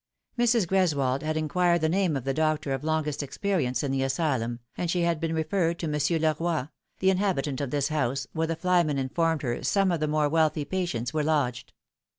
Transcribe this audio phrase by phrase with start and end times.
[0.35, 0.65] Mrs.
[0.65, 4.89] Greswold had inquired the name of the doctor of longest experience in the asylum, and
[4.89, 8.97] she had been referred to Monsieur Leroy, the inhabitant of this house, where the flyman
[8.97, 11.71] informed her some of the more wealthy patients were lodged.